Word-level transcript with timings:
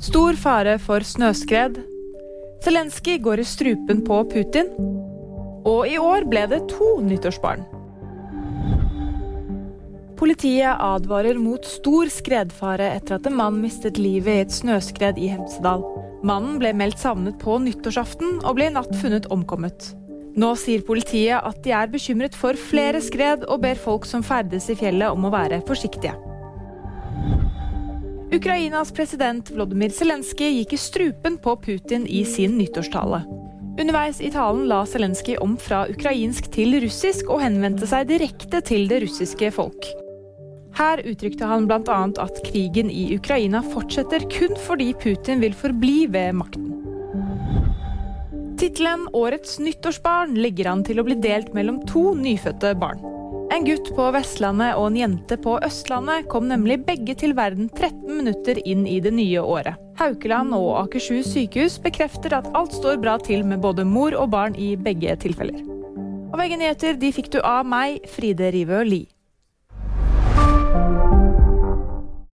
Stor 0.00 0.32
fare 0.40 0.78
for 0.80 1.04
snøskred. 1.04 1.74
Zelenskyj 2.64 3.18
går 3.20 3.42
i 3.42 3.44
strupen 3.44 3.98
på 4.06 4.22
Putin. 4.30 4.70
Og 5.68 5.84
i 5.90 5.98
år 6.00 6.24
ble 6.30 6.46
det 6.48 6.62
to 6.72 6.88
nyttårsbarn. 7.04 7.66
Politiet 10.16 10.80
advarer 10.80 11.36
mot 11.40 11.68
stor 11.68 12.08
skredfare 12.12 12.88
etter 12.96 13.18
at 13.18 13.28
en 13.28 13.36
mann 13.36 13.60
mistet 13.60 14.00
livet 14.00 14.32
i 14.32 14.46
et 14.46 14.56
snøskred 14.56 15.20
i 15.20 15.28
Hemsedal. 15.34 15.84
Mannen 16.24 16.56
ble 16.60 16.72
meldt 16.76 17.00
savnet 17.04 17.36
på 17.40 17.58
nyttårsaften 17.60 18.40
og 18.40 18.56
ble 18.56 18.70
i 18.70 18.74
natt 18.76 18.96
funnet 19.02 19.28
omkommet. 19.28 19.92
Nå 20.40 20.54
sier 20.56 20.80
politiet 20.86 21.44
at 21.44 21.60
de 21.64 21.76
er 21.76 21.92
bekymret 21.92 22.36
for 22.38 22.56
flere 22.56 23.04
skred, 23.04 23.44
og 23.44 23.60
ber 23.66 23.76
folk 23.76 24.08
som 24.08 24.24
ferdes 24.24 24.72
i 24.72 24.80
fjellet 24.80 25.12
om 25.12 25.28
å 25.28 25.34
være 25.36 25.60
forsiktige. 25.68 26.16
Ukrainas 28.30 28.92
president 28.94 29.48
Vlodymyr 29.50 29.90
Zelenskyj 29.90 30.52
gikk 30.60 30.74
i 30.76 30.78
strupen 30.78 31.34
på 31.42 31.56
Putin 31.64 32.04
i 32.06 32.20
sin 32.24 32.52
nyttårstale. 32.60 33.24
Underveis 33.80 34.20
i 34.22 34.30
talen 34.30 34.68
la 34.70 34.84
Zelenskyj 34.86 35.40
om 35.42 35.56
fra 35.58 35.80
ukrainsk 35.90 36.46
til 36.54 36.76
russisk 36.84 37.26
og 37.26 37.42
henvendte 37.42 37.88
seg 37.90 38.06
direkte 38.12 38.62
til 38.70 38.86
det 38.92 39.00
russiske 39.02 39.50
folk. 39.56 39.90
Her 40.78 41.02
uttrykte 41.10 41.50
han 41.50 41.66
bl.a. 41.66 41.98
at 42.22 42.40
krigen 42.46 42.94
i 42.94 43.08
Ukraina 43.16 43.64
fortsetter 43.66 44.22
kun 44.30 44.54
fordi 44.68 44.92
Putin 45.02 45.42
vil 45.42 45.56
forbli 45.64 46.04
ved 46.14 46.38
makten. 46.38 46.70
Tittelen 48.62 49.08
'Årets 49.10 49.58
nyttårsbarn' 49.58 50.38
legger 50.38 50.70
an 50.70 50.86
til 50.86 51.02
å 51.02 51.06
bli 51.08 51.18
delt 51.18 51.50
mellom 51.56 51.82
to 51.90 52.12
nyfødte 52.14 52.76
barn. 52.78 53.09
En 53.50 53.64
gutt 53.66 53.88
på 53.96 54.04
Vestlandet 54.14 54.76
og 54.78 54.84
en 54.92 54.96
jente 55.00 55.34
på 55.42 55.56
Østlandet 55.66 56.28
kom 56.30 56.46
nemlig 56.46 56.76
begge 56.86 57.16
til 57.18 57.34
verden 57.34 57.66
13 57.72 58.04
minutter 58.06 58.60
inn 58.62 58.84
i 58.86 59.00
det 59.02 59.10
nye 59.16 59.42
året. 59.42 59.74
Haukeland 59.98 60.54
og 60.54 60.68
Akershus 60.84 61.32
sykehus 61.32 61.80
bekrefter 61.82 62.36
at 62.38 62.46
alt 62.54 62.76
står 62.78 63.00
bra 63.02 63.18
til 63.18 63.42
med 63.42 63.58
både 63.64 63.82
mor 63.84 64.14
og 64.14 64.30
barn 64.36 64.54
i 64.54 64.76
begge 64.78 65.18
tilfeller. 65.26 65.64
Og 66.30 66.38
VG 66.38 66.60
nyheter 66.60 67.00
de 67.02 67.10
fikk 67.12 67.32
du 67.34 67.40
av 67.42 67.66
meg, 67.66 67.98
Fride 68.14 68.52
Rivø 68.54 68.84
Lie. 68.86 69.10